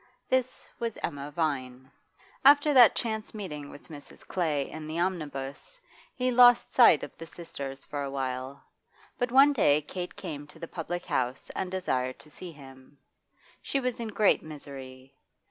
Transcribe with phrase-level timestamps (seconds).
[0.27, 1.91] This was Emma Vine.
[2.43, 4.25] After that chance meeting with Mrs.
[4.25, 5.79] Clay in the omnibus
[6.15, 8.63] he lost sight of the sisters for a while,
[9.19, 12.97] but one day Kate came to the public house and desired to see him.
[13.61, 15.13] She was in great misery.